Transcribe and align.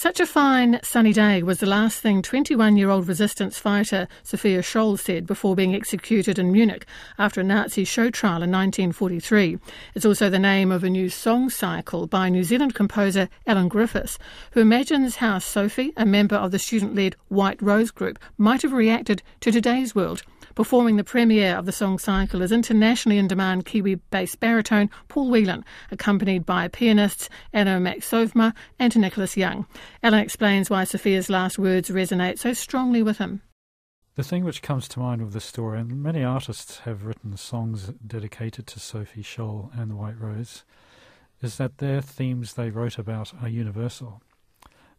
Such 0.00 0.18
a 0.18 0.24
fine 0.24 0.80
sunny 0.82 1.12
day 1.12 1.42
was 1.42 1.60
the 1.60 1.66
last 1.66 2.00
thing 2.00 2.22
21 2.22 2.78
year 2.78 2.88
old 2.88 3.06
resistance 3.06 3.58
fighter 3.58 4.08
Sophia 4.22 4.62
Scholl 4.62 4.98
said 4.98 5.26
before 5.26 5.54
being 5.54 5.74
executed 5.74 6.38
in 6.38 6.50
Munich 6.50 6.86
after 7.18 7.42
a 7.42 7.44
Nazi 7.44 7.84
show 7.84 8.08
trial 8.08 8.42
in 8.42 8.50
1943. 8.50 9.58
It's 9.94 10.06
also 10.06 10.30
the 10.30 10.38
name 10.38 10.72
of 10.72 10.84
a 10.84 10.88
new 10.88 11.10
song 11.10 11.50
cycle 11.50 12.06
by 12.06 12.30
New 12.30 12.44
Zealand 12.44 12.74
composer 12.74 13.28
Alan 13.46 13.68
Griffiths, 13.68 14.18
who 14.52 14.60
imagines 14.60 15.16
how 15.16 15.38
Sophie, 15.38 15.92
a 15.98 16.06
member 16.06 16.36
of 16.36 16.50
the 16.50 16.58
student 16.58 16.94
led 16.94 17.14
White 17.28 17.60
Rose 17.60 17.90
group, 17.90 18.18
might 18.38 18.62
have 18.62 18.72
reacted 18.72 19.22
to 19.40 19.52
today's 19.52 19.94
world. 19.94 20.22
Performing 20.54 20.96
the 20.96 21.04
premiere 21.04 21.56
of 21.56 21.66
the 21.66 21.72
song 21.72 21.98
cycle 21.98 22.42
is 22.42 22.52
internationally 22.52 23.18
in 23.18 23.28
demand 23.28 23.66
Kiwi 23.66 23.94
bass 23.94 24.34
baritone 24.34 24.90
Paul 25.08 25.30
Whelan, 25.30 25.64
accompanied 25.90 26.44
by 26.44 26.68
pianists 26.68 27.28
Anna 27.52 27.78
Maksymova 27.78 28.52
and 28.78 28.98
Nicholas 28.98 29.36
Young. 29.36 29.66
Alan 30.02 30.20
explains 30.20 30.68
why 30.68 30.84
Sophia's 30.84 31.30
last 31.30 31.58
words 31.58 31.90
resonate 31.90 32.38
so 32.38 32.52
strongly 32.52 33.02
with 33.02 33.18
him. 33.18 33.42
The 34.16 34.24
thing 34.24 34.44
which 34.44 34.60
comes 34.60 34.88
to 34.88 34.98
mind 34.98 35.22
with 35.22 35.32
this 35.32 35.44
story, 35.44 35.78
and 35.78 36.02
many 36.02 36.24
artists 36.24 36.80
have 36.80 37.04
written 37.04 37.36
songs 37.36 37.92
dedicated 38.04 38.66
to 38.66 38.80
Sophie 38.80 39.22
Scholl 39.22 39.70
and 39.72 39.90
the 39.90 39.96
White 39.96 40.18
Rose, 40.18 40.64
is 41.40 41.56
that 41.56 41.78
their 41.78 42.02
themes 42.02 42.54
they 42.54 42.70
wrote 42.70 42.98
about 42.98 43.32
are 43.40 43.48
universal 43.48 44.20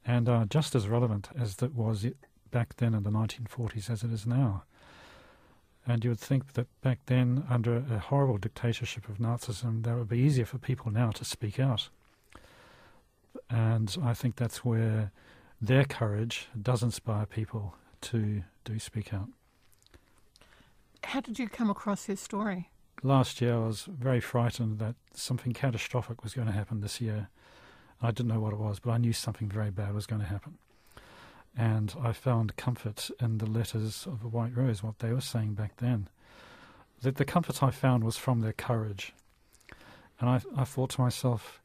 and 0.05 0.27
are 0.27 0.45
just 0.45 0.75
as 0.75 0.87
relevant 0.87 1.29
as 1.37 1.61
it 1.61 1.75
was 1.75 2.05
back 2.49 2.77
then 2.77 2.93
in 2.93 3.03
the 3.03 3.11
1940s 3.11 3.89
as 3.89 4.03
it 4.03 4.11
is 4.11 4.25
now. 4.25 4.63
And 5.85 6.03
you 6.03 6.11
would 6.11 6.19
think 6.19 6.53
that 6.53 6.67
back 6.81 6.99
then, 7.07 7.43
under 7.49 7.77
a 7.77 7.97
horrible 7.97 8.37
dictatorship 8.37 9.09
of 9.09 9.17
Nazism, 9.17 9.83
that 9.83 9.97
would 9.97 10.09
be 10.09 10.19
easier 10.19 10.45
for 10.45 10.57
people 10.59 10.91
now 10.91 11.09
to 11.11 11.25
speak 11.25 11.59
out. 11.59 11.89
And 13.49 13.97
I 14.03 14.13
think 14.13 14.35
that's 14.35 14.63
where 14.63 15.11
their 15.59 15.85
courage 15.85 16.47
does 16.59 16.83
inspire 16.83 17.25
people 17.25 17.75
to 18.01 18.43
do 18.63 18.79
speak 18.79 19.13
out. 19.13 19.29
How 21.03 21.19
did 21.19 21.39
you 21.39 21.49
come 21.49 21.69
across 21.69 22.05
his 22.05 22.19
story? 22.19 22.69
Last 23.03 23.41
year, 23.41 23.55
I 23.55 23.65
was 23.65 23.83
very 23.83 24.19
frightened 24.19 24.77
that 24.79 24.95
something 25.13 25.53
catastrophic 25.53 26.23
was 26.23 26.33
going 26.33 26.47
to 26.47 26.53
happen 26.53 26.81
this 26.81 27.01
year. 27.01 27.29
I 28.01 28.11
didn't 28.11 28.27
know 28.27 28.39
what 28.39 28.53
it 28.53 28.59
was, 28.59 28.79
but 28.79 28.91
I 28.91 28.97
knew 28.97 29.13
something 29.13 29.49
very 29.49 29.71
bad 29.71 29.95
was 29.95 30.05
going 30.05 30.21
to 30.21 30.27
happen. 30.27 30.59
And 31.57 31.93
I 32.01 32.13
found 32.13 32.55
comfort 32.55 33.09
in 33.19 33.39
the 33.39 33.45
letters 33.45 34.05
of 34.05 34.21
the 34.21 34.27
White 34.27 34.55
Rose, 34.55 34.81
what 34.81 34.99
they 34.99 35.11
were 35.11 35.21
saying 35.21 35.53
back 35.53 35.77
then. 35.77 36.07
That 37.01 37.17
the 37.17 37.25
comfort 37.25 37.61
I 37.61 37.71
found 37.71 38.03
was 38.03 38.17
from 38.17 38.41
their 38.41 38.53
courage. 38.53 39.13
And 40.19 40.29
I, 40.29 40.41
I 40.55 40.63
thought 40.63 40.91
to 40.91 41.01
myself, 41.01 41.61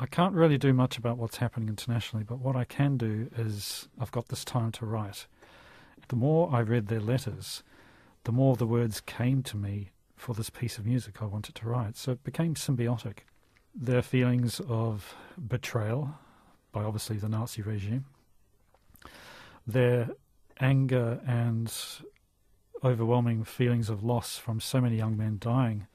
I 0.00 0.06
can't 0.06 0.34
really 0.34 0.58
do 0.58 0.72
much 0.72 0.98
about 0.98 1.16
what's 1.16 1.36
happening 1.36 1.68
internationally, 1.68 2.24
but 2.24 2.40
what 2.40 2.56
I 2.56 2.64
can 2.64 2.96
do 2.96 3.30
is 3.38 3.88
I've 3.98 4.10
got 4.10 4.28
this 4.28 4.44
time 4.44 4.72
to 4.72 4.86
write. 4.86 5.26
The 6.08 6.16
more 6.16 6.50
I 6.52 6.60
read 6.60 6.88
their 6.88 7.00
letters, 7.00 7.62
the 8.24 8.32
more 8.32 8.56
the 8.56 8.66
words 8.66 9.00
came 9.00 9.42
to 9.44 9.56
me 9.56 9.90
for 10.16 10.34
this 10.34 10.50
piece 10.50 10.78
of 10.78 10.86
music 10.86 11.22
I 11.22 11.26
wanted 11.26 11.54
to 11.56 11.68
write. 11.68 11.96
So 11.96 12.12
it 12.12 12.24
became 12.24 12.54
symbiotic. 12.54 13.18
Their 13.74 14.02
feelings 14.02 14.60
of 14.68 15.14
betrayal 15.48 16.14
by 16.72 16.82
obviously 16.82 17.16
the 17.16 17.28
Nazi 17.28 17.62
regime, 17.62 18.04
their 19.66 20.10
anger 20.60 21.20
and 21.26 21.72
overwhelming 22.82 23.44
feelings 23.44 23.88
of 23.88 24.04
loss 24.04 24.36
from 24.36 24.60
so 24.60 24.80
many 24.80 24.96
young 24.96 25.16
men 25.16 25.38
dying 25.40 25.86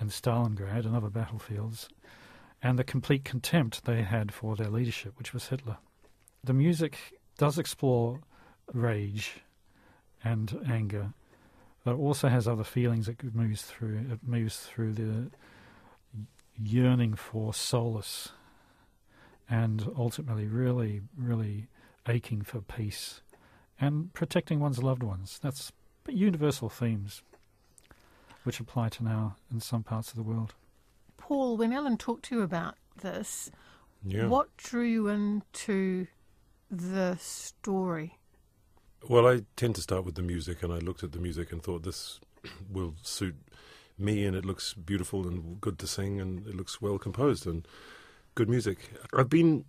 in 0.00 0.08
Stalingrad 0.08 0.86
and 0.86 0.94
other 0.94 1.10
battlefields, 1.10 1.88
and 2.62 2.78
the 2.78 2.84
complete 2.84 3.24
contempt 3.24 3.84
they 3.84 4.02
had 4.02 4.32
for 4.32 4.54
their 4.56 4.68
leadership, 4.68 5.18
which 5.18 5.32
was 5.32 5.48
Hitler. 5.48 5.78
The 6.44 6.54
music 6.54 6.96
does 7.36 7.58
explore 7.58 8.20
rage 8.72 9.40
and 10.22 10.60
anger, 10.68 11.12
but 11.84 11.92
it 11.92 11.98
also 11.98 12.28
has 12.28 12.46
other 12.46 12.64
feelings 12.64 13.08
it 13.08 13.34
moves 13.34 13.62
through. 13.62 14.06
It 14.12 14.26
moves 14.26 14.58
through 14.58 14.92
the 14.94 15.30
yearning 16.60 17.14
for 17.14 17.54
solace 17.54 18.30
and 19.48 19.88
ultimately 19.96 20.46
really, 20.46 21.00
really 21.16 21.68
aching 22.08 22.42
for 22.42 22.60
peace 22.60 23.22
and 23.80 24.12
protecting 24.12 24.60
one's 24.60 24.82
loved 24.82 25.02
ones. 25.02 25.38
That's 25.42 25.72
universal 26.08 26.68
themes 26.68 27.22
which 28.44 28.60
apply 28.60 28.88
to 28.88 29.04
now 29.04 29.36
in 29.52 29.60
some 29.60 29.82
parts 29.82 30.08
of 30.08 30.16
the 30.16 30.22
world. 30.22 30.54
Paul, 31.18 31.56
when 31.56 31.72
Alan 31.72 31.98
talked 31.98 32.24
to 32.26 32.36
you 32.36 32.42
about 32.42 32.76
this, 33.02 33.50
yeah. 34.02 34.26
what 34.26 34.56
drew 34.56 34.84
you 34.84 35.08
into 35.08 36.06
the 36.70 37.16
story? 37.16 38.16
Well, 39.06 39.28
I 39.28 39.42
tend 39.56 39.74
to 39.74 39.82
start 39.82 40.04
with 40.04 40.14
the 40.14 40.22
music, 40.22 40.62
and 40.62 40.72
I 40.72 40.78
looked 40.78 41.02
at 41.04 41.12
the 41.12 41.18
music 41.18 41.52
and 41.52 41.62
thought 41.62 41.82
this 41.82 42.20
will 42.72 42.94
suit 43.02 43.36
me, 43.98 44.24
and 44.24 44.34
it 44.34 44.44
looks 44.44 44.72
beautiful 44.72 45.26
and 45.26 45.60
good 45.60 45.78
to 45.80 45.86
sing, 45.86 46.20
and 46.20 46.46
it 46.46 46.54
looks 46.54 46.80
well 46.80 46.98
composed 46.98 47.46
and 47.46 47.66
good 48.34 48.48
music. 48.48 48.78
I've 49.12 49.28
been 49.28 49.66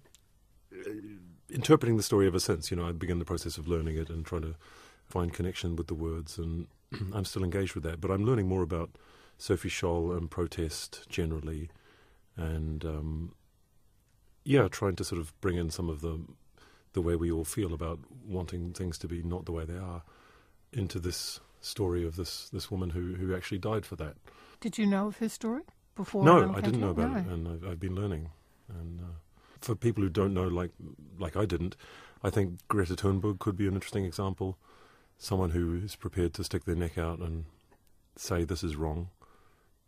interpreting 1.51 1.97
the 1.97 2.03
story 2.03 2.27
ever 2.27 2.39
since. 2.39 2.71
You 2.71 2.77
know, 2.77 2.87
I 2.87 2.91
began 2.91 3.19
the 3.19 3.25
process 3.25 3.57
of 3.57 3.67
learning 3.67 3.97
it 3.97 4.09
and 4.09 4.25
trying 4.25 4.43
to 4.43 4.55
find 5.05 5.33
connection 5.33 5.75
with 5.75 5.87
the 5.87 5.95
words, 5.95 6.37
and 6.37 6.67
I'm 7.13 7.25
still 7.25 7.43
engaged 7.43 7.75
with 7.75 7.83
that. 7.83 7.99
But 8.01 8.11
I'm 8.11 8.25
learning 8.25 8.47
more 8.47 8.61
about 8.61 8.91
Sophie 9.37 9.69
Scholl 9.69 10.15
and 10.15 10.29
protest 10.29 11.05
generally, 11.09 11.69
and 12.35 12.83
um, 12.85 13.35
yeah, 14.43 14.67
trying 14.67 14.95
to 14.97 15.03
sort 15.03 15.21
of 15.21 15.39
bring 15.41 15.57
in 15.57 15.69
some 15.69 15.89
of 15.89 16.01
the 16.01 16.19
the 16.93 17.01
way 17.01 17.15
we 17.15 17.31
all 17.31 17.45
feel 17.45 17.73
about 17.73 17.99
wanting 18.25 18.73
things 18.73 18.97
to 18.97 19.07
be 19.07 19.21
not 19.21 19.45
the 19.45 19.51
way 19.51 19.63
they 19.63 19.77
are 19.77 20.01
into 20.73 20.99
this 20.99 21.39
story 21.61 22.05
of 22.05 22.15
this 22.15 22.49
this 22.49 22.71
woman 22.71 22.91
who 22.91 23.15
who 23.15 23.35
actually 23.35 23.57
died 23.57 23.85
for 23.85 23.95
that. 23.95 24.15
Did 24.59 24.77
you 24.77 24.85
know 24.85 25.07
of 25.07 25.17
her 25.17 25.29
story 25.29 25.61
before? 25.95 26.23
No, 26.23 26.53
I 26.53 26.61
didn't 26.61 26.81
know 26.81 26.89
about 26.89 27.11
no. 27.11 27.17
it, 27.17 27.27
and 27.27 27.47
I've, 27.47 27.71
I've, 27.71 27.79
been 27.79 27.95
learning. 27.95 28.29
And 28.67 28.99
uh, 28.99 29.13
for 29.61 29.75
people 29.75 30.03
who 30.03 30.09
don't 30.09 30.33
know, 30.33 30.47
like 30.47 30.71
like 31.17 31.35
I 31.35 31.45
didn't, 31.45 31.75
I 32.23 32.29
think 32.29 32.59
Greta 32.67 32.95
Thunberg 32.95 33.39
could 33.39 33.57
be 33.57 33.67
an 33.67 33.73
interesting 33.73 34.05
example. 34.05 34.57
Someone 35.17 35.49
who 35.49 35.75
is 35.75 35.95
prepared 35.95 36.33
to 36.35 36.43
stick 36.43 36.63
their 36.63 36.75
neck 36.75 36.97
out 36.97 37.19
and 37.19 37.45
say 38.15 38.43
this 38.43 38.63
is 38.63 38.75
wrong, 38.75 39.09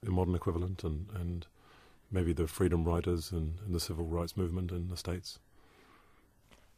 a 0.05 0.11
modern 0.11 0.35
equivalent, 0.35 0.83
and 0.83 1.07
and 1.13 1.47
maybe 2.11 2.33
the 2.33 2.47
freedom 2.47 2.83
writers 2.83 3.31
and, 3.31 3.59
and 3.65 3.73
the 3.73 3.79
civil 3.79 4.05
rights 4.05 4.35
movement 4.35 4.71
in 4.71 4.89
the 4.89 4.97
states. 4.97 5.39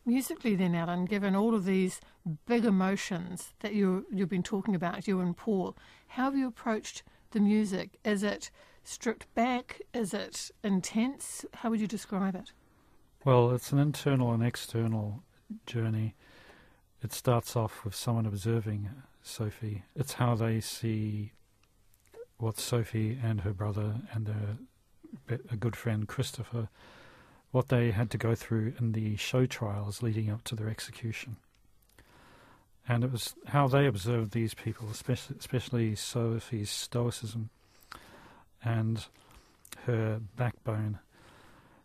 Musically, 0.06 0.54
then, 0.54 0.76
Alan, 0.76 1.06
given 1.06 1.34
all 1.34 1.56
of 1.56 1.64
these 1.64 2.02
big 2.46 2.66
emotions 2.66 3.54
that 3.62 3.74
you 3.74 4.06
you've 4.12 4.30
been 4.30 4.44
talking 4.44 4.76
about, 4.76 5.08
you 5.08 5.20
and 5.20 5.36
Paul, 5.36 5.76
how 6.10 6.26
have 6.26 6.36
you 6.36 6.48
approached 6.48 7.04
the 7.32 7.40
music? 7.40 8.00
Is 8.04 8.22
it 8.22 8.52
stripped 8.84 9.34
back? 9.34 9.82
Is 9.94 10.14
it 10.14 10.52
intense? 10.64 11.46
How 11.56 11.70
would 11.70 11.80
you 11.80 11.88
describe 11.88 12.36
it? 12.36 12.52
Well, 13.26 13.52
it's 13.52 13.72
an 13.72 13.80
internal 13.80 14.34
and 14.34 14.44
external 14.44 15.24
journey. 15.66 16.14
It 17.02 17.14
starts 17.14 17.56
off 17.56 17.86
with 17.86 17.96
someone 17.96 18.26
observing 18.26 18.90
Sophie. 19.22 19.84
It's 19.96 20.14
how 20.14 20.36
they 20.36 20.60
see 20.60 21.32
what 22.38 22.60
Sophie 22.60 23.18
and 23.24 23.42
her 23.42 23.54
brother 23.54 23.96
and 24.12 24.26
their 24.26 25.38
a 25.50 25.56
good 25.56 25.76
friend 25.76 26.08
Christopher 26.08 26.70
what 27.52 27.70
they 27.70 27.92
had 27.92 28.10
to 28.10 28.18
go 28.18 28.34
through 28.34 28.74
in 28.80 28.94
the 28.94 29.16
show 29.16 29.46
trials 29.46 30.02
leading 30.02 30.30
up 30.30 30.44
to 30.44 30.56
their 30.56 30.68
execution. 30.68 31.38
And 32.90 33.04
it 33.04 33.12
was 33.12 33.36
how 33.46 33.68
they 33.68 33.86
observed 33.86 34.32
these 34.32 34.56
people, 34.56 34.90
especially, 34.92 35.36
especially 35.40 35.96
Sophie's 35.96 36.72
stoicism 36.72 37.52
and 38.66 39.06
her 39.86 40.20
backbone. 40.36 41.00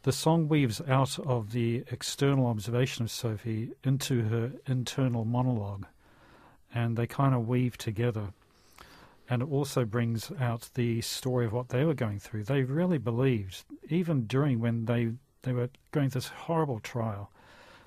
The 0.04 0.12
song 0.12 0.48
weaves 0.48 0.80
out 0.88 1.18
of 1.18 1.50
the 1.50 1.82
external 1.90 2.46
observation 2.46 3.02
of 3.02 3.10
Sophie 3.10 3.72
into 3.82 4.22
her 4.28 4.52
internal 4.66 5.24
monologue, 5.24 5.86
and 6.72 6.96
they 6.96 7.06
kind 7.06 7.34
of 7.34 7.48
weave 7.48 7.76
together. 7.76 8.28
And 9.28 9.42
it 9.42 9.50
also 9.50 9.84
brings 9.84 10.30
out 10.38 10.70
the 10.74 11.00
story 11.00 11.46
of 11.46 11.52
what 11.52 11.70
they 11.70 11.84
were 11.84 11.94
going 11.94 12.20
through. 12.20 12.44
They 12.44 12.62
really 12.62 12.98
believed, 12.98 13.64
even 13.88 14.26
during 14.26 14.60
when 14.60 14.84
they 14.84 15.12
they 15.42 15.52
were 15.52 15.70
going 15.92 16.10
through 16.10 16.20
this 16.20 16.28
horrible 16.28 16.78
trial. 16.78 17.30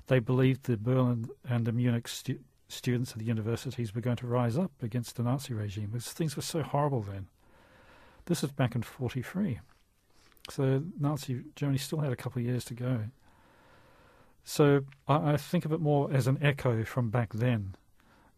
They 0.06 0.18
believed 0.18 0.64
the 0.64 0.76
Berlin 0.76 1.28
and 1.48 1.64
the 1.64 1.72
Munich 1.72 2.08
stu- 2.08 2.40
students 2.68 3.12
of 3.12 3.18
the 3.18 3.24
universities 3.24 3.94
were 3.94 4.00
going 4.00 4.16
to 4.16 4.26
rise 4.26 4.58
up 4.58 4.72
against 4.82 5.16
the 5.16 5.22
Nazi 5.22 5.54
regime 5.54 5.90
because 5.92 6.12
things 6.12 6.36
were 6.36 6.42
so 6.42 6.62
horrible 6.62 7.02
then. 7.02 7.28
This 8.26 8.42
is 8.42 8.52
back 8.52 8.74
in 8.74 8.82
43. 8.82 9.60
So 10.50 10.82
Nazi 10.98 11.42
Germany 11.56 11.78
still 11.78 12.00
had 12.00 12.12
a 12.12 12.16
couple 12.16 12.40
of 12.40 12.46
years 12.46 12.64
to 12.66 12.74
go. 12.74 13.00
So 14.44 14.82
I, 15.06 15.32
I 15.32 15.36
think 15.36 15.64
of 15.64 15.72
it 15.72 15.80
more 15.80 16.12
as 16.12 16.26
an 16.26 16.38
echo 16.42 16.84
from 16.84 17.10
back 17.10 17.32
then. 17.32 17.76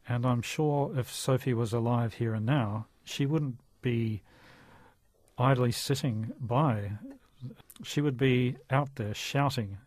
And 0.07 0.27
I'm 0.27 0.43
sure 0.43 0.93
if 0.97 1.11
Sophie 1.11 1.55
was 1.55 1.73
alive 1.73 2.15
here 2.15 2.35
and 2.35 2.45
now, 2.45 2.87
she 3.05 3.25
wouldn't 3.25 3.57
be 3.81 4.23
idly 5.39 5.73
sitting 5.73 6.33
by 6.39 6.93
she 7.83 8.01
would 8.01 8.17
be 8.17 8.57
out 8.71 8.97
there 8.97 9.15
shouting 9.15 9.79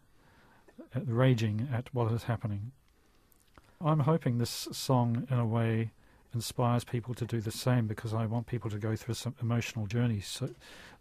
uh, 0.96 1.00
raging 1.06 1.68
at 1.72 1.94
what 1.94 2.12
is 2.12 2.24
happening. 2.24 2.72
I'm 3.80 4.02
hoping 4.02 4.38
this 4.38 4.68
song, 4.72 5.28
in 5.30 5.38
a 5.38 5.46
way, 5.46 5.92
inspires 6.34 6.84
people 6.84 7.14
to 7.16 7.26
do 7.26 7.42
the 7.42 7.52
same 7.52 7.88
because 7.88 8.14
I 8.14 8.26
want 8.26 8.48
people 8.48 8.70
to 8.70 8.78
go 8.78 8.96
through 8.96 9.16
some 9.16 9.36
emotional 9.42 9.88
journeys. 9.88 10.28
So 10.28 10.50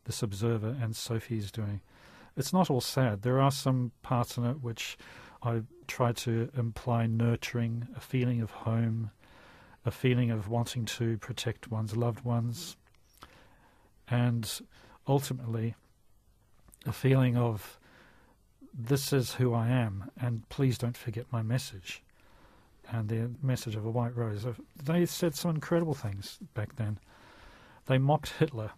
this 0.04 0.22
observer 0.22 0.76
and 0.80 0.94
Sophie 0.94 1.38
is 1.38 1.50
doing. 1.50 1.80
It's 2.36 2.52
not 2.52 2.70
all 2.70 2.80
sad. 2.80 3.22
There 3.22 3.40
are 3.40 3.50
some 3.50 3.92
parts 4.02 4.36
in 4.36 4.44
it 4.44 4.62
which 4.62 4.96
I 5.42 5.62
try 5.86 6.12
to 6.12 6.50
imply 6.56 7.06
nurturing, 7.06 7.88
a 7.96 8.00
feeling 8.00 8.40
of 8.40 8.50
home, 8.50 9.10
a 9.84 9.90
feeling 9.90 10.30
of 10.30 10.48
wanting 10.48 10.84
to 10.84 11.16
protect 11.18 11.70
one's 11.70 11.96
loved 11.96 12.24
ones, 12.24 12.76
and 14.08 14.60
ultimately 15.06 15.74
a 16.84 16.92
feeling 16.92 17.36
of 17.36 17.78
this 18.74 19.12
is 19.12 19.34
who 19.34 19.54
I 19.54 19.68
am, 19.68 20.10
and 20.20 20.48
please 20.48 20.76
don't 20.76 20.96
forget 20.96 21.26
my 21.30 21.42
message. 21.42 22.02
And 22.92 23.08
the 23.08 23.30
message 23.42 23.74
of 23.74 23.84
a 23.84 23.90
white 23.90 24.16
rose. 24.16 24.46
They 24.82 25.06
said 25.06 25.34
some 25.34 25.56
incredible 25.56 25.94
things 25.94 26.38
back 26.54 26.76
then. 26.76 26.98
They 27.86 27.98
mocked 27.98 28.34
Hitler 28.38 28.70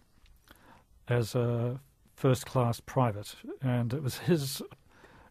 as 1.07 1.35
a 1.35 1.79
first 2.15 2.45
class 2.45 2.79
private, 2.79 3.35
and 3.61 3.93
it 3.93 4.03
was 4.03 4.19
his 4.19 4.61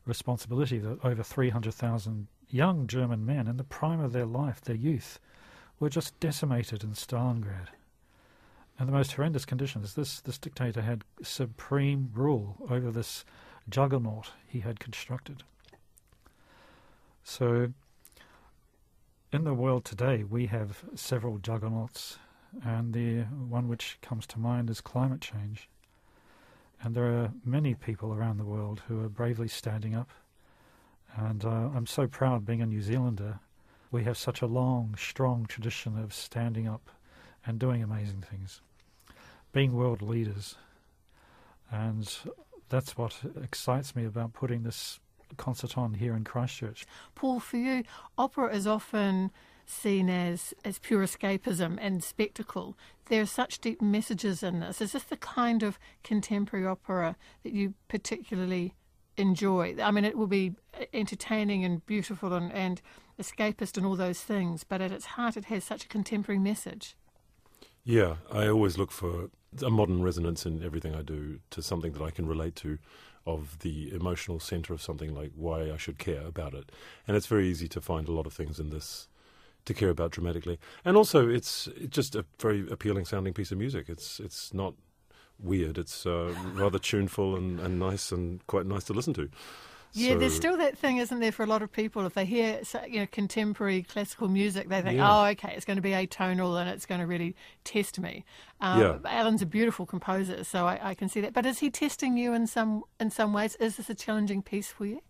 responsibility 0.07 0.79
that 0.79 1.05
over 1.05 1.23
300,000 1.23 2.29
young 2.49 2.87
German 2.87 3.27
men 3.27 3.47
in 3.47 3.57
the 3.57 3.65
prime 3.65 4.01
of 4.01 4.13
their 4.13 4.27
life, 4.27 4.61
their 4.61 4.77
youth, 4.77 5.21
were 5.79 5.91
just 5.91 6.19
decimated 6.19 6.83
in 6.83 6.91
Stalingrad. 6.91 7.69
And 8.79 8.89
the 8.89 8.93
most 8.93 9.13
horrendous 9.13 9.45
conditions. 9.45 9.95
This, 9.95 10.21
this 10.21 10.39
dictator 10.39 10.83
had 10.83 11.03
supreme 11.23 12.11
rule 12.15 12.57
over 12.71 12.91
this 12.91 13.25
juggernaut 13.69 14.33
he 14.47 14.61
had 14.61 14.81
constructed. 14.81 15.43
So, 17.23 17.73
in 19.33 19.45
the 19.45 19.55
world 19.55 19.85
today, 19.85 20.25
we 20.25 20.47
have 20.47 20.85
several 20.95 21.39
juggernauts, 21.39 22.19
and 22.65 22.95
the 22.95 23.23
one 23.23 23.69
which 23.69 23.99
comes 24.01 24.27
to 24.29 24.39
mind 24.39 24.71
is 24.71 24.81
climate 24.81 25.21
change. 25.21 25.69
And 26.83 26.95
there 26.95 27.07
are 27.07 27.33
many 27.45 27.75
people 27.75 28.15
around 28.15 28.39
the 28.39 28.45
world 28.45 28.83
who 28.89 29.05
are 29.05 29.09
bravely 29.09 29.49
standing 29.49 29.95
up. 29.95 30.11
And 31.17 31.45
uh, 31.45 31.71
I'm 31.75 31.87
so 31.87 32.07
proud 32.07 32.47
being 32.47 32.63
a 32.63 32.67
New 32.67 32.81
Zealander. 32.81 33.41
We 33.91 34.05
have 34.05 34.17
such 34.17 34.41
a 34.41 34.47
long, 34.47 34.95
strong 34.97 35.47
tradition 35.47 35.99
of 35.99 36.15
standing 36.15 36.69
up 36.69 36.91
and 37.45 37.59
doing 37.59 37.83
amazing 37.83 38.23
things, 38.23 38.61
being 39.53 39.75
world 39.75 40.01
leaders. 40.01 40.55
And 41.71 42.11
that's 42.69 42.97
what 42.97 43.17
excites 43.43 43.95
me 43.97 44.05
about 44.05 44.33
putting 44.33 44.63
this 44.63 45.01
concert 45.37 45.77
on 45.77 45.95
here 45.95 46.15
in 46.15 46.25
Christchurch. 46.25 46.87
Paul, 47.15 47.41
for 47.41 47.57
you, 47.57 47.85
opera 48.17 48.55
is 48.55 48.67
often 48.67 49.31
seen 49.67 50.09
as, 50.09 50.55
as 50.65 50.79
pure 50.79 51.03
escapism 51.03 51.79
and 51.81 52.03
spectacle. 52.03 52.77
There 53.07 53.23
are 53.23 53.27
such 53.27 53.61
deep 53.61 53.83
messages 53.83 54.43
in 54.43 54.61
this. 54.61 54.81
Is 54.81 54.93
this 54.93 55.05
the 55.05 55.17
kind 55.17 55.63
of 55.63 55.79
contemporary 56.03 56.67
opera 56.67 57.17
that 57.43 57.53
you 57.53 57.75
particularly 57.89 58.75
enjoy? 59.17 59.77
I 59.83 59.91
mean, 59.91 60.05
it 60.05 60.17
will 60.17 60.27
be 60.27 60.55
uh, 60.79 60.85
entertaining 60.93 61.65
and 61.65 61.85
beautiful 61.85 62.33
and, 62.33 62.53
and 62.53 62.81
escapist 63.21 63.77
and 63.77 63.85
all 63.85 63.97
those 63.97 64.21
things, 64.21 64.65
but 64.65 64.81
at 64.81 64.93
its 64.93 65.07
heart, 65.07 65.37
it 65.37 65.47
has 65.47 65.65
such 65.65 65.85
a 65.85 65.89
contemporary 65.89 66.39
message. 66.39 66.97
Yeah, 67.85 68.17
I 68.31 68.49
always 68.49 68.79
look 68.79 68.91
for 68.91 69.31
a 69.65 69.71
modern 69.71 70.03
resonance 70.03 70.45
in 70.45 70.63
everything 70.63 70.95
I 70.95 71.03
do 71.03 71.41
to 71.51 71.63
something 71.63 71.93
that 71.93 72.03
I 72.03 72.11
can 72.11 72.27
relate 72.27 72.55
to 72.57 72.79
of 73.27 73.59
the 73.61 73.93
emotional 73.93 74.41
center 74.41 74.73
of 74.73 74.83
something 74.83 75.15
like 75.15 75.33
why 75.35 75.71
I 75.71 75.77
should 75.77 75.99
care 75.99 76.27
about 76.27 76.55
it. 76.55 76.71
And 77.07 77.17
it's 77.17 77.27
very 77.27 77.49
easy 77.49 77.69
to 77.69 77.81
find 77.81 78.09
a 78.09 78.13
lot 78.13 78.27
of 78.27 78.33
things 78.33 78.59
in 78.59 78.71
this 78.71 79.09
to 79.65 79.75
care 79.75 79.91
about 79.91 80.13
dramatically. 80.13 80.59
And 80.85 80.97
also, 80.97 81.29
it's, 81.29 81.69
it's 81.77 81.95
just 81.95 82.15
a 82.15 82.25
very 82.41 82.67
appealing 82.71 83.05
sounding 83.05 83.35
piece 83.35 83.53
of 83.53 83.59
music. 83.59 83.89
It's 83.89 84.19
it's 84.19 84.55
not 84.55 84.75
weird. 85.39 85.79
It's 85.79 86.07
uh, 86.07 86.35
rather 86.55 86.79
tuneful 86.79 87.37
and, 87.37 87.61
and 87.61 87.79
nice 87.79 88.11
and 88.11 88.45
quite 88.47 88.67
nice 88.67 88.85
to 88.85 88.93
listen 88.93 89.15
to. 89.15 89.31
Yeah, 89.93 90.13
so, 90.13 90.19
there's 90.19 90.35
still 90.35 90.57
that 90.59 90.77
thing, 90.77 90.99
isn't 90.99 91.19
there, 91.21 91.33
for 91.33 91.43
a 91.43 91.47
lot 91.47 91.63
of 91.63 91.73
people? 91.73 92.05
If 92.07 92.15
they 92.15 92.25
hear 92.25 92.61
you 92.89 93.01
know 93.01 93.07
contemporary 93.11 93.83
classical 93.83 94.29
music, 94.29 94.69
they 94.69 94.83
think, 94.83 94.99
yeah. 94.99 95.21
"Oh, 95.21 95.25
okay, 95.27 95.53
it's 95.57 95.65
going 95.65 95.77
to 95.77 95.83
be 95.83 95.91
atonal 95.91 96.61
and 96.61 96.69
it's 96.69 96.87
going 96.87 97.01
to 97.01 97.07
really 97.07 97.35
test 97.65 97.99
me." 97.99 98.25
Um, 98.61 98.81
yeah. 98.81 98.99
Alan's 99.05 99.43
a 99.43 99.47
beautiful 99.47 99.87
composer, 99.87 100.45
so 100.45 100.67
I, 100.67 100.79
I, 100.83 100.95
can 100.95 101.09
see 101.09 101.21
that. 101.21 101.33
But 101.33 101.47
is 101.47 101.61
he 101.61 101.71
testing 101.71 102.17
you 102.17 102.33
in 102.33 102.47
some 102.47 102.85
in 103.01 103.11
some 103.11 103.33
ways? 103.33 103.57
Is 103.57 103.77
this 103.77 103.89
a 103.89 103.95
challenging 103.95 104.43
piece 104.43 104.69
for 104.69 104.87
you? 104.87 105.01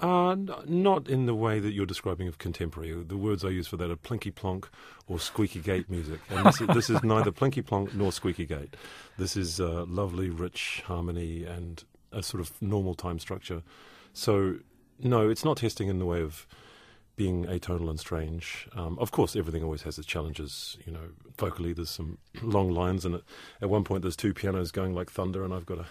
Uh, 0.00 0.34
not 0.66 1.08
in 1.08 1.26
the 1.26 1.34
way 1.34 1.60
that 1.60 1.72
you're 1.72 1.86
describing 1.86 2.26
of 2.26 2.38
contemporary. 2.38 2.92
The 3.04 3.16
words 3.16 3.44
I 3.44 3.50
use 3.50 3.68
for 3.68 3.76
that 3.76 3.90
are 3.90 3.96
plinky 3.96 4.34
plonk 4.34 4.68
or 5.06 5.20
squeaky 5.20 5.60
gate 5.60 5.90
music. 5.90 6.20
And 6.30 6.46
this 6.46 6.60
is, 6.60 6.66
this 6.68 6.90
is 6.90 7.02
neither 7.04 7.30
plinky 7.32 7.64
plonk 7.64 7.94
nor 7.94 8.10
squeaky 8.10 8.46
gate. 8.46 8.74
This 9.18 9.36
is 9.36 9.60
uh, 9.60 9.84
lovely, 9.86 10.30
rich 10.30 10.82
harmony 10.86 11.44
and 11.44 11.84
a 12.10 12.22
sort 12.22 12.40
of 12.40 12.60
normal 12.62 12.94
time 12.94 13.18
structure. 13.18 13.62
So, 14.12 14.56
no, 14.98 15.28
it's 15.28 15.44
not 15.44 15.58
testing 15.58 15.88
in 15.88 15.98
the 15.98 16.06
way 16.06 16.20
of 16.20 16.46
being 17.16 17.44
atonal 17.44 17.90
and 17.90 18.00
strange. 18.00 18.68
Um, 18.74 18.98
of 18.98 19.10
course, 19.10 19.36
everything 19.36 19.62
always 19.62 19.82
has 19.82 19.98
its 19.98 20.06
challenges. 20.06 20.78
You 20.86 20.92
know, 20.92 21.08
vocally, 21.38 21.72
there's 21.72 21.90
some 21.90 22.18
long 22.42 22.70
lines, 22.70 23.04
and 23.04 23.20
at 23.60 23.68
one 23.68 23.84
point, 23.84 24.02
there's 24.02 24.16
two 24.16 24.34
pianos 24.34 24.70
going 24.70 24.94
like 24.94 25.10
thunder, 25.10 25.44
and 25.44 25.52
I've 25.52 25.66
got 25.66 25.76
to 25.76 25.86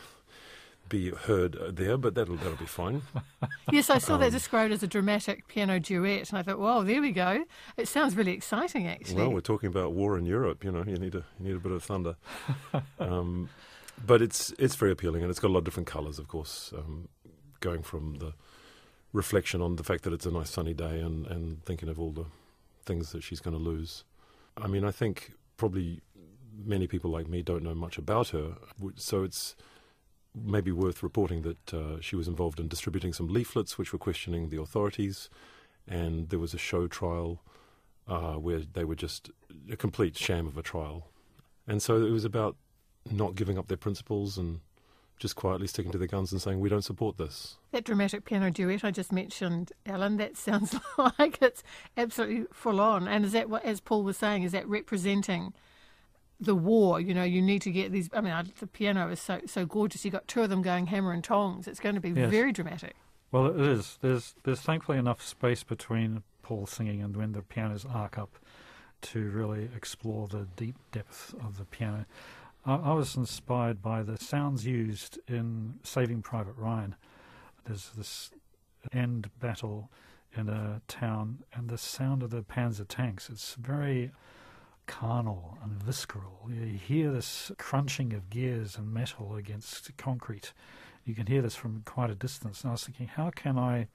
be 0.89 1.09
heard 1.09 1.57
there, 1.69 1.97
but 1.97 2.15
that'll 2.15 2.35
that'll 2.35 2.57
be 2.57 2.65
fine. 2.65 3.01
yes, 3.71 3.89
I 3.89 3.97
saw 3.97 4.15
um, 4.15 4.21
that 4.21 4.31
described 4.31 4.73
as 4.73 4.83
a 4.83 4.87
dramatic 4.87 5.47
piano 5.47 5.79
duet, 5.79 6.29
and 6.29 6.39
I 6.39 6.43
thought, 6.43 6.59
"Wow, 6.59 6.83
there 6.83 7.01
we 7.01 7.11
go! 7.11 7.45
It 7.77 7.87
sounds 7.87 8.15
really 8.15 8.33
exciting, 8.33 8.87
actually." 8.87 9.15
Well, 9.15 9.31
we're 9.31 9.41
talking 9.41 9.67
about 9.67 9.93
war 9.93 10.17
in 10.17 10.25
Europe. 10.25 10.63
You 10.63 10.71
know, 10.71 10.83
you 10.85 10.97
need 10.97 11.15
a 11.15 11.23
you 11.39 11.47
need 11.47 11.55
a 11.55 11.59
bit 11.59 11.71
of 11.71 11.83
thunder. 11.83 12.17
um, 12.99 13.49
but 14.05 14.21
it's 14.21 14.53
it's 14.57 14.75
very 14.75 14.91
appealing, 14.91 15.21
and 15.21 15.29
it's 15.29 15.39
got 15.39 15.47
a 15.47 15.53
lot 15.53 15.59
of 15.59 15.65
different 15.65 15.87
colours, 15.87 16.19
of 16.19 16.27
course, 16.27 16.73
um, 16.77 17.07
going 17.61 17.81
from 17.81 18.15
the 18.15 18.33
reflection 19.13 19.61
on 19.61 19.77
the 19.77 19.83
fact 19.83 20.03
that 20.03 20.13
it's 20.13 20.25
a 20.25 20.31
nice 20.31 20.49
sunny 20.49 20.73
day, 20.73 20.99
and 20.99 21.25
and 21.27 21.63
thinking 21.63 21.89
of 21.89 21.99
all 21.99 22.11
the 22.11 22.25
things 22.85 23.11
that 23.13 23.23
she's 23.23 23.39
going 23.39 23.55
to 23.55 23.63
lose. 23.63 24.03
I 24.57 24.67
mean, 24.67 24.83
I 24.83 24.91
think 24.91 25.33
probably 25.55 26.01
many 26.65 26.87
people 26.87 27.09
like 27.09 27.27
me 27.27 27.41
don't 27.41 27.63
know 27.63 27.75
much 27.75 27.97
about 27.97 28.29
her, 28.29 28.55
so 28.97 29.23
it's 29.23 29.55
maybe 30.33 30.71
worth 30.71 31.03
reporting 31.03 31.41
that 31.41 31.73
uh, 31.73 31.99
she 32.01 32.15
was 32.15 32.27
involved 32.27 32.59
in 32.59 32.67
distributing 32.67 33.13
some 33.13 33.27
leaflets 33.27 33.77
which 33.77 33.91
were 33.91 33.99
questioning 33.99 34.49
the 34.49 34.61
authorities, 34.61 35.29
and 35.87 36.29
there 36.29 36.39
was 36.39 36.53
a 36.53 36.57
show 36.57 36.87
trial 36.87 37.41
uh, 38.07 38.33
where 38.33 38.59
they 38.59 38.83
were 38.83 38.95
just 38.95 39.29
a 39.71 39.77
complete 39.77 40.17
sham 40.17 40.47
of 40.47 40.57
a 40.57 40.61
trial. 40.61 41.09
And 41.67 41.81
so 41.81 41.97
it 41.97 42.11
was 42.11 42.25
about 42.25 42.55
not 43.09 43.35
giving 43.35 43.57
up 43.57 43.67
their 43.67 43.77
principles 43.77 44.37
and 44.37 44.61
just 45.21 45.35
quietly 45.35 45.67
sticking 45.67 45.91
to 45.91 45.97
their 45.99 46.07
guns 46.07 46.31
and 46.31 46.41
saying, 46.41 46.59
we 46.59 46.67
don't 46.67 46.81
support 46.81 47.17
this. 47.17 47.57
That 47.71 47.85
dramatic 47.85 48.25
piano 48.25 48.49
duet 48.49 48.83
I 48.83 48.89
just 48.89 49.11
mentioned, 49.11 49.71
Alan, 49.85 50.17
that 50.17 50.35
sounds 50.35 50.75
like 51.19 51.37
it's 51.41 51.63
absolutely 51.95 52.47
full 52.51 52.81
on. 52.81 53.07
And 53.07 53.23
is 53.23 53.31
that 53.33 53.49
what, 53.49 53.63
as 53.63 53.79
Paul 53.79 54.03
was 54.03 54.17
saying, 54.17 54.43
is 54.43 54.51
that 54.51 54.67
representing 54.67 55.53
the 56.39 56.55
war. 56.55 56.99
You 56.99 57.13
know, 57.13 57.23
you 57.23 57.39
need 57.39 57.61
to 57.61 57.71
get 57.71 57.91
these. 57.91 58.09
I 58.13 58.21
mean, 58.21 58.33
the 58.59 58.65
piano 58.65 59.09
is 59.09 59.21
so 59.21 59.41
so 59.45 59.65
gorgeous. 59.67 60.03
You've 60.03 60.13
got 60.13 60.27
two 60.27 60.41
of 60.41 60.49
them 60.49 60.63
going 60.63 60.87
hammer 60.87 61.11
and 61.11 61.23
tongs. 61.23 61.67
It's 61.67 61.79
going 61.79 61.93
to 61.95 62.01
be 62.01 62.09
yes. 62.09 62.31
very 62.31 62.51
dramatic. 62.51 62.95
Well, 63.31 63.45
it 63.45 63.61
is. 63.61 63.99
There's 64.01 64.33
there's 64.43 64.59
thankfully 64.59 64.97
enough 64.97 65.21
space 65.21 65.63
between 65.63 66.23
Paul 66.41 66.65
singing 66.65 67.03
and 67.03 67.15
when 67.15 67.33
the 67.33 67.43
pianos 67.43 67.85
arc 67.85 68.17
up 68.17 68.39
to 69.01 69.29
really 69.29 69.69
explore 69.75 70.27
the 70.27 70.47
deep 70.55 70.77
depth 70.91 71.35
of 71.45 71.59
the 71.59 71.65
piano. 71.65 72.07
I, 72.65 72.75
I 72.75 72.93
was 72.93 73.15
inspired 73.15 73.81
by 73.81 74.03
the 74.03 74.17
sounds 74.17 74.65
used 74.65 75.19
in 75.27 75.75
Saving 75.83 76.21
Private 76.21 76.55
Ryan. 76.57 76.95
There's 77.65 77.91
this 77.95 78.31
end 78.91 79.29
battle 79.39 79.89
in 80.35 80.47
a 80.47 80.81
town, 80.87 81.39
and 81.53 81.69
the 81.69 81.77
sound 81.77 82.23
of 82.23 82.29
the 82.29 82.41
Panzer 82.41 82.87
tanks. 82.87 83.29
It's 83.29 83.55
very 83.55 84.11
carnal 84.87 85.57
and 85.63 85.71
visceral. 85.71 86.49
You 86.49 86.77
hear 86.77 87.11
this 87.11 87.51
crunching 87.57 88.13
of 88.13 88.29
gears 88.29 88.77
and 88.77 88.93
metal 88.93 89.35
against 89.35 89.95
concrete. 89.97 90.53
You 91.05 91.15
can 91.15 91.27
hear 91.27 91.41
this 91.41 91.55
from 91.55 91.81
quite 91.85 92.09
a 92.09 92.15
distance. 92.15 92.61
And 92.61 92.69
I 92.69 92.73
was 92.73 92.83
thinking, 92.83 93.07
how 93.07 93.31
can 93.31 93.57
I, 93.57 93.87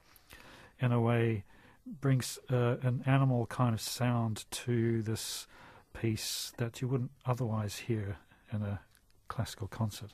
in 0.79 0.91
a 0.91 1.01
way, 1.01 1.43
bring 1.85 2.21
uh, 2.51 2.75
an 2.81 3.03
animal 3.05 3.45
kind 3.47 3.73
of 3.73 3.81
sound 3.81 4.45
to 4.51 5.01
this 5.01 5.47
piece 5.93 6.53
that 6.57 6.81
you 6.81 6.87
wouldn't 6.87 7.11
otherwise 7.25 7.77
hear 7.77 8.17
in 8.51 8.61
a 8.61 8.79
classical 9.27 9.67
concert, 9.67 10.13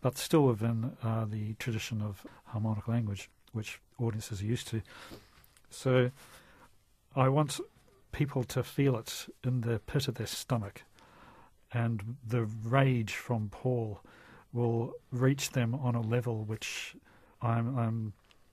but 0.00 0.18
still 0.18 0.46
within 0.46 0.96
uh, 1.02 1.24
the 1.24 1.54
tradition 1.54 2.00
of 2.02 2.26
harmonic 2.46 2.88
language, 2.88 3.30
which 3.52 3.80
audiences 3.98 4.42
are 4.42 4.46
used 4.46 4.68
to. 4.68 4.82
So 5.70 6.10
I 7.14 7.28
want 7.28 7.60
people 8.12 8.44
to 8.44 8.62
feel 8.62 8.96
it 8.96 9.26
in 9.42 9.62
the 9.62 9.78
pit 9.80 10.08
of 10.08 10.14
their 10.14 10.26
stomach. 10.26 10.82
And 11.72 12.16
the 12.26 12.44
rage 12.44 13.14
from 13.14 13.48
Paul 13.48 14.00
will 14.52 14.92
reach 15.10 15.50
them 15.50 15.74
on 15.74 15.94
a 15.94 16.02
level 16.02 16.44
which 16.44 16.94
I'm, 17.40 17.78
I'm 17.78 18.12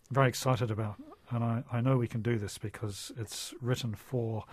very 0.09 0.29
excited 0.29 0.71
about. 0.71 0.95
And 1.29 1.43
I, 1.43 1.63
I 1.71 1.81
know 1.81 1.97
we 1.97 2.07
can 2.07 2.21
do 2.21 2.37
this 2.37 2.57
because 2.57 3.11
it's 3.17 3.53
written 3.61 3.93
for 3.93 4.45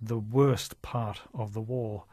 the 0.00 0.18
worst 0.18 0.80
part 0.82 1.20
of 1.34 1.52
the 1.52 1.60
war. 1.60 2.04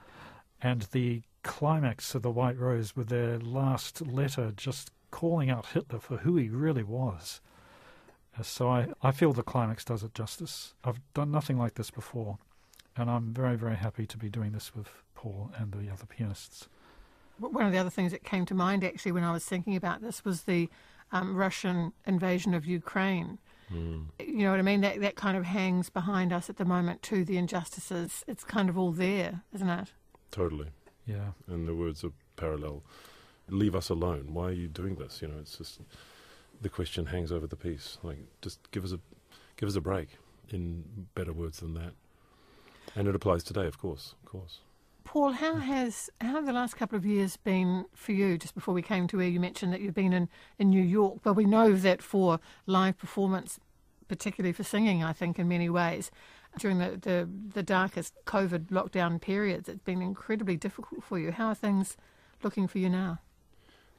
And 0.61 0.83
the 0.91 1.23
climax 1.43 2.15
of 2.15 2.21
The 2.21 2.31
White 2.31 2.57
Rose 2.57 2.95
with 2.95 3.09
their 3.09 3.37
last 3.39 4.01
letter 4.01 4.51
just 4.55 4.91
calling 5.11 5.49
out 5.49 5.67
Hitler 5.67 5.99
for 5.99 6.17
who 6.17 6.35
he 6.37 6.49
really 6.49 6.83
was. 6.83 7.41
Uh, 8.37 8.43
so 8.43 8.69
I, 8.69 8.87
I 9.01 9.11
feel 9.11 9.33
the 9.33 9.43
climax 9.43 9.85
does 9.85 10.03
it 10.03 10.15
justice. 10.15 10.73
I've 10.83 10.99
done 11.13 11.31
nothing 11.31 11.57
like 11.57 11.75
this 11.75 11.91
before, 11.91 12.39
and 12.97 13.09
I'm 13.09 13.33
very, 13.33 13.55
very 13.55 13.75
happy 13.75 14.07
to 14.07 14.17
be 14.17 14.29
doing 14.29 14.53
this 14.53 14.73
with 14.75 14.89
Paul 15.13 15.51
and 15.57 15.71
the 15.71 15.91
other 15.91 16.05
pianists. 16.07 16.67
One 17.37 17.65
of 17.65 17.71
the 17.71 17.77
other 17.77 17.89
things 17.89 18.11
that 18.11 18.23
came 18.23 18.45
to 18.45 18.55
mind 18.55 18.83
actually 18.83 19.11
when 19.11 19.23
I 19.23 19.33
was 19.33 19.45
thinking 19.45 19.75
about 19.75 20.01
this 20.01 20.23
was 20.23 20.43
the 20.43 20.69
um, 21.11 21.35
Russian 21.35 21.93
invasion 22.05 22.53
of 22.53 22.65
Ukraine. 22.65 23.37
Mm. 23.71 24.05
You 24.19 24.39
know 24.39 24.51
what 24.51 24.59
I 24.59 24.63
mean? 24.63 24.81
That 24.81 24.99
that 25.01 25.15
kind 25.15 25.37
of 25.37 25.45
hangs 25.45 25.89
behind 25.89 26.31
us 26.31 26.49
at 26.49 26.57
the 26.57 26.65
moment 26.65 27.01
too. 27.01 27.25
The 27.25 27.37
injustices, 27.37 28.23
it's 28.27 28.43
kind 28.43 28.69
of 28.69 28.77
all 28.77 28.91
there, 28.91 29.41
isn't 29.53 29.69
it? 29.69 29.93
Totally. 30.31 30.67
Yeah. 31.05 31.31
And 31.47 31.67
the 31.67 31.75
words 31.75 32.03
are 32.03 32.11
parallel. 32.35 32.83
Leave 33.49 33.75
us 33.75 33.89
alone. 33.89 34.33
Why 34.33 34.45
are 34.45 34.53
you 34.53 34.67
doing 34.67 34.95
this? 34.95 35.21
You 35.21 35.27
know, 35.27 35.35
it's 35.39 35.57
just 35.57 35.79
the 36.61 36.69
question 36.69 37.07
hangs 37.07 37.31
over 37.31 37.45
the 37.45 37.55
piece. 37.55 37.97
Like, 38.03 38.19
just 38.41 38.71
give 38.71 38.83
us 38.83 38.93
a 38.93 38.99
give 39.57 39.67
us 39.67 39.75
a 39.75 39.81
break. 39.81 40.09
In 40.49 41.07
better 41.15 41.33
words 41.33 41.61
than 41.61 41.73
that, 41.73 41.93
and 42.95 43.07
it 43.07 43.15
applies 43.15 43.43
today, 43.43 43.65
of 43.65 43.79
course, 43.79 44.13
of 44.23 44.29
course. 44.29 44.59
Paul, 45.03 45.33
how 45.33 45.55
has 45.55 46.09
how 46.21 46.33
have 46.33 46.45
the 46.45 46.53
last 46.53 46.75
couple 46.75 46.97
of 46.97 47.05
years 47.05 47.37
been 47.37 47.85
for 47.93 48.11
you? 48.11 48.37
Just 48.37 48.55
before 48.55 48.73
we 48.73 48.81
came 48.81 49.07
to 49.07 49.17
where 49.17 49.27
you 49.27 49.39
mentioned 49.39 49.73
that 49.73 49.81
you've 49.81 49.93
been 49.93 50.13
in, 50.13 50.29
in 50.59 50.69
New 50.69 50.83
York, 50.83 51.19
but 51.23 51.33
we 51.33 51.45
know 51.45 51.73
that 51.75 52.01
for 52.01 52.39
live 52.65 52.97
performance, 52.97 53.59
particularly 54.07 54.53
for 54.53 54.63
singing, 54.63 55.03
I 55.03 55.13
think 55.13 55.39
in 55.39 55.47
many 55.47 55.69
ways, 55.69 56.11
during 56.59 56.77
the, 56.79 56.97
the, 57.01 57.29
the 57.53 57.63
darkest 57.63 58.13
COVID 58.25 58.67
lockdown 58.67 59.19
periods, 59.19 59.67
it's 59.69 59.83
been 59.83 60.01
incredibly 60.01 60.55
difficult 60.57 61.03
for 61.03 61.19
you. 61.19 61.31
How 61.31 61.47
are 61.47 61.55
things 61.55 61.97
looking 62.43 62.67
for 62.67 62.77
you 62.77 62.89
now? 62.89 63.19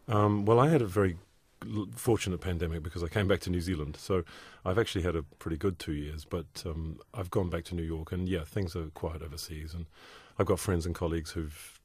Um, 0.08 0.44
well, 0.44 0.61
I 0.61 0.68
had 0.68 0.82
a 0.82 0.87
very 0.87 1.16
fortunate 1.96 2.40
pandemic 2.40 2.82
because 2.82 3.02
I 3.02 3.08
came 3.08 3.26
back 3.26 3.40
to 3.40 3.50
New 3.50 3.61
Zealand. 3.61 3.96
So 3.99 4.25
I've 4.64 4.78
actually 4.78 5.02
had 5.02 5.16
a 5.16 5.23
pretty 5.23 5.56
good 5.56 5.78
two 5.78 5.92
years, 5.92 6.25
but 6.25 6.46
um, 6.66 6.99
I've 7.12 7.30
gone 7.30 7.50
back 7.50 7.64
to 7.64 7.75
New 7.75 7.82
York, 7.82 8.12
and 8.12 8.28
yeah, 8.28 8.44
things 8.44 8.76
are 8.76 8.87
quiet 8.87 9.23
overseas. 9.23 9.75
And 9.75 9.87
I've 10.38 10.46
got 10.46 10.61
friends 10.61 10.87
and 10.87 10.94
colleagues 10.94 11.30
who've, 11.32 11.80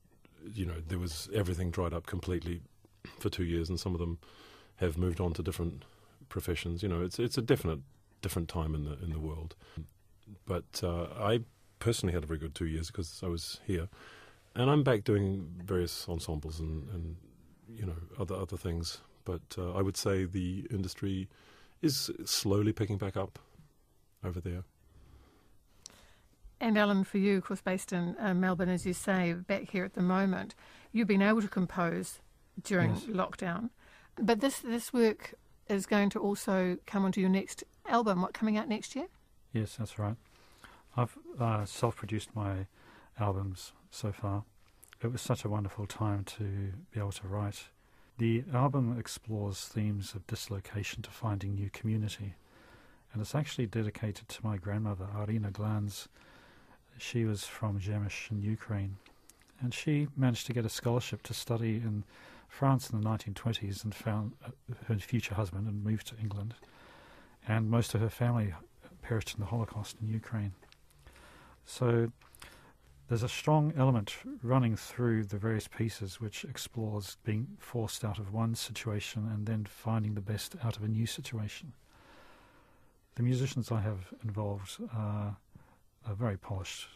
you 0.54 0.66
know, 0.66 0.82
there 0.88 1.00
was 1.00 1.30
everything 1.34 1.72
dried 1.72 1.94
up 1.94 2.06
completely 2.06 2.62
for 3.20 3.30
two 3.30 3.46
years, 3.46 3.70
and 3.70 3.80
some 3.80 3.94
of 3.94 4.00
them 4.00 4.20
have 4.78 4.98
moved 4.98 5.20
on 5.20 5.34
to 5.34 5.44
different 5.44 5.84
professions. 6.30 6.84
You 6.84 6.90
know, 6.90 7.02
it's 7.02 7.20
it's 7.20 7.38
a 7.38 7.42
definite 7.42 7.80
different 8.22 8.50
time 8.50 8.76
in 8.76 8.84
the 8.86 8.98
in 9.04 9.12
the 9.12 9.20
world. 9.20 9.56
But 10.46 10.82
uh, 10.84 11.08
I 11.20 11.42
personally 11.80 12.14
had 12.14 12.24
a 12.24 12.28
very 12.28 12.40
good 12.40 12.56
two 12.56 12.66
years 12.66 12.88
because 12.88 13.22
I 13.24 13.28
was 13.28 13.60
here, 13.66 13.88
and 14.56 14.70
I'm 14.70 14.84
back 14.84 15.04
doing 15.04 15.48
various 15.64 16.08
ensembles 16.08 16.60
and, 16.60 16.88
and 16.90 17.16
you 17.68 17.86
know 17.86 17.96
other 18.20 18.36
other 18.36 18.58
things. 18.58 19.00
But 19.26 19.42
uh, 19.58 19.74
I 19.74 19.82
would 19.82 19.98
say 19.98 20.26
the 20.26 20.66
industry 20.72 21.30
is 21.82 22.10
slowly 22.26 22.74
picking 22.74 22.98
back 22.98 23.16
up 23.16 23.40
over 24.24 24.42
there. 24.42 24.64
And 26.62 26.78
Alan, 26.78 27.06
for 27.06 27.20
you, 27.20 27.38
of 27.38 27.46
course, 27.46 27.62
based 27.62 27.94
in 27.94 28.16
uh, 28.20 28.34
Melbourne, 28.34 28.70
as 28.70 28.86
you 28.86 28.94
say, 28.94 29.34
back 29.34 29.70
here 29.72 29.86
at 29.86 29.94
the 29.94 30.02
moment, 30.02 30.56
you've 30.92 31.08
been 31.08 31.22
able 31.22 31.42
to 31.42 31.48
compose 31.48 32.20
during 32.62 32.96
yes. 32.96 33.04
lockdown. 33.06 33.70
But 34.22 34.42
this 34.42 34.60
this 34.60 34.92
work 34.92 35.36
is 35.70 35.86
going 35.86 36.10
to 36.10 36.20
also 36.20 36.78
come 36.86 37.06
onto 37.06 37.22
your 37.22 37.30
next 37.30 37.64
album. 37.88 38.22
What 38.22 38.34
coming 38.34 38.58
out 38.58 38.68
next 38.68 38.96
year? 38.96 39.08
Yes, 39.54 39.76
that's 39.78 39.98
right. 39.98 40.16
I've 40.96 41.18
uh, 41.40 41.66
self-produced 41.66 42.36
my 42.36 42.68
albums 43.20 43.74
so 43.90 44.12
far. 44.12 44.44
It 45.02 45.12
was 45.12 45.22
such 45.22 45.44
a 45.44 45.50
wonderful 45.50 45.88
time 45.88 46.24
to 46.26 46.44
be 46.92 47.00
able 47.00 47.14
to 47.14 47.28
write. 47.28 47.70
The 48.18 48.44
album 48.54 48.98
explores 49.00 49.66
themes 49.66 50.14
of 50.14 50.28
dislocation 50.28 51.02
to 51.04 51.10
finding 51.10 51.56
new 51.56 51.70
community, 51.70 52.36
and 53.12 53.22
it's 53.22 53.34
actually 53.34 53.66
dedicated 53.66 54.28
to 54.28 54.46
my 54.46 54.58
grandmother, 54.58 55.08
Arina 55.16 55.52
Glanz. 55.52 56.10
she 56.98 57.24
was 57.24 57.46
from 57.46 57.80
Zhemysh 57.80 58.30
in 58.30 58.42
Ukraine, 58.42 58.98
and 59.62 59.74
she 59.74 60.10
managed 60.18 60.48
to 60.48 60.54
get 60.54 60.66
a 60.66 60.70
scholarship 60.70 61.24
to 61.24 61.34
study 61.34 61.78
in 61.78 62.04
France 62.50 62.90
in 62.90 63.00
the 63.00 63.08
1920s 63.08 63.84
and 63.84 63.96
found 63.96 64.34
uh, 64.46 64.50
her 64.88 64.96
future 64.96 65.36
husband 65.36 65.68
and 65.68 65.84
moved 65.84 66.08
to 66.08 66.18
England. 66.18 66.56
And 67.48 67.70
most 67.70 67.96
of 67.96 68.02
her 68.02 68.10
family 68.10 68.54
perished 69.02 69.34
in 69.34 69.40
the 69.40 69.48
Holocaust 69.48 69.98
in 70.02 70.08
Ukraine. 70.10 70.54
So 71.66 72.12
there's 73.08 73.24
a 73.24 73.30
strong 73.30 73.74
element 73.76 74.16
running 74.44 74.76
through 74.76 75.26
the 75.26 75.38
various 75.38 75.68
pieces 75.68 76.22
which 76.22 76.46
explores 76.46 77.18
being 77.24 77.58
forced 77.58 78.06
out 78.06 78.20
of 78.20 78.32
one 78.32 78.56
situation 78.56 79.28
and 79.34 79.48
then 79.48 79.66
finding 79.66 80.14
the 80.14 80.22
best 80.22 80.56
out 80.64 80.78
of 80.78 80.84
a 80.84 80.88
new 80.88 81.08
situation. 81.08 81.74
The 83.16 83.24
musicians 83.24 83.72
I 83.72 83.82
have 83.82 84.14
involved 84.24 84.78
are 84.96 85.38
are 86.08 86.16
very 86.16 86.38
polished. 86.38 86.88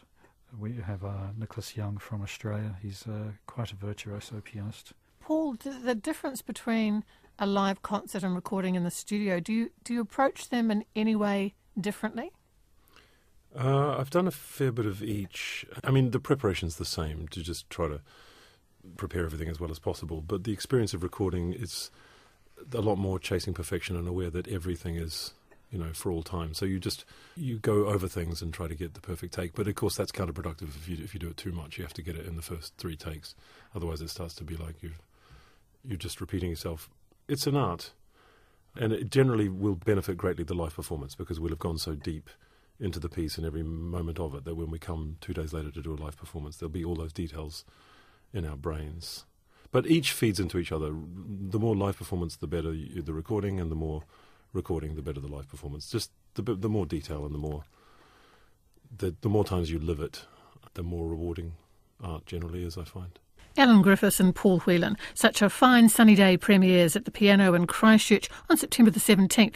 We 0.58 0.74
have 0.76 1.04
uh, 1.04 1.32
Nicholas 1.36 1.76
Young 1.76 1.98
from 1.98 2.22
Australia. 2.22 2.76
He's 2.80 3.06
uh, 3.06 3.32
quite 3.46 3.72
a 3.72 3.76
virtuoso 3.76 4.40
pianist. 4.42 4.92
Paul, 5.20 5.54
the 5.54 5.94
difference 5.94 6.42
between 6.42 7.04
a 7.38 7.46
live 7.46 7.82
concert 7.82 8.22
and 8.22 8.34
recording 8.34 8.74
in 8.74 8.84
the 8.84 8.90
studio, 8.90 9.40
do 9.40 9.52
you 9.52 9.70
do 9.82 9.94
you 9.94 10.00
approach 10.00 10.48
them 10.48 10.70
in 10.70 10.84
any 10.94 11.16
way 11.16 11.54
differently? 11.78 12.32
Uh, 13.56 13.96
I've 13.98 14.10
done 14.10 14.26
a 14.26 14.32
fair 14.32 14.72
bit 14.72 14.86
of 14.86 15.02
each. 15.02 15.64
I 15.84 15.90
mean, 15.90 16.10
the 16.10 16.20
preparation's 16.20 16.76
the 16.76 16.84
same 16.84 17.28
to 17.28 17.42
just 17.42 17.70
try 17.70 17.88
to 17.88 18.00
prepare 18.96 19.24
everything 19.24 19.48
as 19.48 19.60
well 19.60 19.70
as 19.70 19.78
possible. 19.78 20.20
But 20.20 20.44
the 20.44 20.52
experience 20.52 20.92
of 20.92 21.02
recording 21.02 21.52
is 21.52 21.90
a 22.72 22.80
lot 22.80 22.96
more 22.96 23.18
chasing 23.18 23.54
perfection 23.54 23.96
and 23.96 24.08
aware 24.08 24.30
that 24.30 24.48
everything 24.48 24.96
is 24.96 25.32
you 25.74 25.80
know, 25.80 25.92
for 25.92 26.12
all 26.12 26.22
time. 26.22 26.54
So 26.54 26.64
you 26.64 26.78
just 26.78 27.04
you 27.34 27.58
go 27.58 27.86
over 27.86 28.06
things 28.06 28.40
and 28.40 28.54
try 28.54 28.68
to 28.68 28.76
get 28.76 28.94
the 28.94 29.00
perfect 29.00 29.34
take. 29.34 29.54
But 29.54 29.66
of 29.66 29.74
course, 29.74 29.96
that's 29.96 30.12
counterproductive 30.12 30.68
if 30.68 30.88
you 30.88 30.98
if 31.02 31.14
you 31.14 31.20
do 31.20 31.28
it 31.28 31.36
too 31.36 31.50
much. 31.50 31.78
You 31.78 31.84
have 31.84 31.94
to 31.94 32.02
get 32.02 32.16
it 32.16 32.26
in 32.26 32.36
the 32.36 32.42
first 32.42 32.74
three 32.78 32.94
takes. 32.94 33.34
Otherwise, 33.74 34.00
it 34.00 34.08
starts 34.08 34.34
to 34.36 34.44
be 34.44 34.56
like 34.56 34.84
you 34.84 34.92
you're 35.84 35.98
just 35.98 36.20
repeating 36.20 36.50
yourself. 36.50 36.88
It's 37.26 37.48
an 37.48 37.56
art, 37.56 37.90
and 38.76 38.92
it 38.92 39.10
generally 39.10 39.48
will 39.48 39.74
benefit 39.76 40.16
greatly 40.16 40.44
the 40.44 40.54
live 40.54 40.74
performance 40.74 41.14
because 41.14 41.38
we'll 41.38 41.50
have 41.50 41.58
gone 41.58 41.78
so 41.78 41.94
deep 41.94 42.30
into 42.80 42.98
the 42.98 43.08
piece 43.08 43.38
and 43.38 43.46
every 43.46 43.62
moment 43.62 44.18
of 44.18 44.34
it 44.34 44.44
that 44.44 44.56
when 44.56 44.70
we 44.70 44.78
come 44.78 45.16
two 45.20 45.32
days 45.32 45.52
later 45.52 45.70
to 45.70 45.82
do 45.82 45.94
a 45.94 45.96
live 45.96 46.16
performance, 46.16 46.56
there'll 46.56 46.72
be 46.72 46.84
all 46.84 46.96
those 46.96 47.12
details 47.12 47.64
in 48.32 48.44
our 48.44 48.56
brains. 48.56 49.24
But 49.70 49.86
each 49.86 50.12
feeds 50.12 50.38
into 50.38 50.58
each 50.58 50.72
other. 50.72 50.86
The 50.92 51.58
more 51.58 51.74
live 51.74 51.98
performance, 51.98 52.36
the 52.36 52.46
better 52.46 52.72
the 52.72 53.12
recording, 53.12 53.58
and 53.58 53.70
the 53.70 53.76
more 53.76 54.04
recording, 54.52 54.94
the 54.94 55.02
better 55.02 55.20
the 55.20 55.28
live 55.28 55.48
performance. 55.48 55.90
Just 55.90 56.10
the 56.34 56.42
the 56.42 56.68
more 56.68 56.86
detail 56.86 57.24
and 57.24 57.34
the 57.34 57.38
more 57.38 57.64
the 58.96 59.16
the 59.20 59.28
more 59.28 59.44
times 59.44 59.72
you 59.72 59.80
live 59.80 59.98
it, 59.98 60.26
the 60.74 60.84
more 60.84 61.08
rewarding 61.08 61.54
art 62.00 62.24
generally 62.26 62.64
is. 62.64 62.78
I 62.78 62.84
find. 62.84 63.18
Alan 63.56 63.82
Griffiths 63.82 64.18
and 64.18 64.34
Paul 64.34 64.58
Whelan. 64.60 64.96
Such 65.14 65.40
a 65.40 65.48
fine 65.48 65.88
sunny 65.88 66.16
day 66.16 66.36
premieres 66.36 66.96
at 66.96 67.04
the 67.04 67.12
piano 67.12 67.54
in 67.54 67.68
Christchurch 67.68 68.28
on 68.50 68.56
September 68.56 68.90
the 68.90 68.98
17th. 68.98 69.52